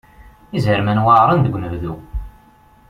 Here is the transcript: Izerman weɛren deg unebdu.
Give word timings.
Izerman 0.57 1.03
weɛren 1.05 1.39
deg 1.41 1.55
unebdu. 1.57 1.95